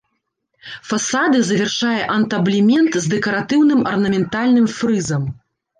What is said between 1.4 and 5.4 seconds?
завяршае антаблемент з дэкаратыўным арнаментальным фрызам.